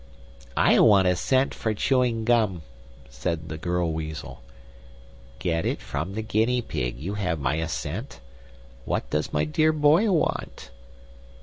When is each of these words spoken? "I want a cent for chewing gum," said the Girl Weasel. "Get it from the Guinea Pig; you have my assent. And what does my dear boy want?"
"I 0.57 0.79
want 0.79 1.07
a 1.07 1.15
cent 1.15 1.53
for 1.53 1.75
chewing 1.75 2.25
gum," 2.25 2.63
said 3.07 3.49
the 3.49 3.57
Girl 3.59 3.93
Weasel. 3.93 4.41
"Get 5.37 5.63
it 5.63 5.79
from 5.79 6.15
the 6.15 6.23
Guinea 6.23 6.63
Pig; 6.63 6.97
you 6.97 7.13
have 7.13 7.39
my 7.39 7.57
assent. 7.57 8.13
And 8.15 8.21
what 8.85 9.11
does 9.11 9.31
my 9.31 9.45
dear 9.45 9.71
boy 9.71 10.09
want?" 10.11 10.71